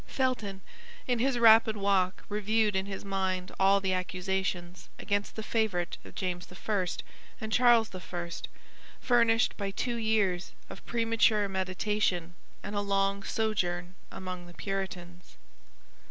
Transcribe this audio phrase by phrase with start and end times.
[0.07, 0.61] Felton,
[1.07, 6.15] in his rapid walk, reviewed in his mind all the accusations against the favorite of
[6.15, 6.87] James I.
[7.39, 8.31] and Charles I.,
[8.99, 12.33] furnished by two years of premature meditation
[12.63, 15.37] and a long sojourn among the Puritans.